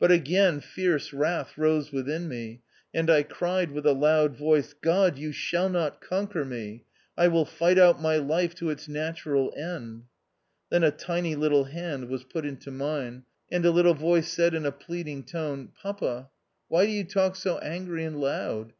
[0.00, 2.62] But a^ain fierce wrath rose within me;
[2.94, 6.86] and I cried with a loud voice, "God, you shall not conquer me;
[7.18, 10.04] I will fight out my life to its natural end."
[10.70, 13.26] Then a tiny little hand was put into mine, 2i 4 THE OUTCAST.
[13.58, 16.30] and a little voice said in a pleading tone," Papa,
[16.68, 18.72] why do you talk so angry and loud